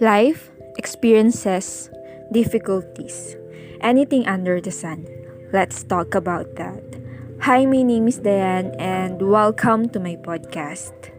[0.00, 1.90] Life, experiences,
[2.32, 3.36] difficulties,
[3.82, 5.04] anything under the sun.
[5.52, 6.80] Let's talk about that.
[7.42, 11.12] Hi, my name is Diane and welcome to my podcast.